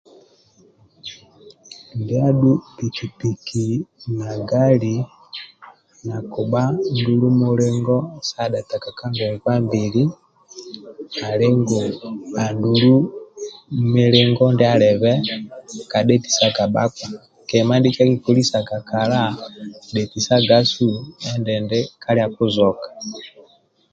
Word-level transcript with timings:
Ndia 1.99 2.21
adhu 2.29 2.51
piki 2.77 3.07
piki 3.19 3.67
na 4.17 4.29
gali 4.49 4.95
nakibha 6.07 6.63
ndulu 6.97 7.27
mulingo 7.41 7.95
sa 8.29 8.43
dhetaga 8.51 8.89
ka 8.97 9.05
ngongwa 9.13 9.53
mbili 9.65 10.01
ali 11.29 11.47
nanga 11.53 11.81
andulu 12.45 12.95
milingo 13.93 14.43
ndia 14.53 14.71
alibe 14.73 15.13
ka 15.91 15.99
dhetisaga 16.07 16.63
bhakpa 16.73 17.07
kima 17.47 17.73
ndie 17.77 17.93
kiekikozesga 17.95 18.77
kala 18.89 19.21
dhetisagasu 19.93 20.87
endindi 21.31 21.79
kalia 22.03 22.27
kizoka 22.35 22.87